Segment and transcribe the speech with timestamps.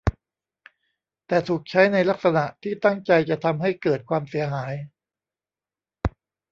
[1.27, 4.73] แต่ถูกใช้ในลักษณะที่ตั้งใจจะทำให้เกิดความเสียหาย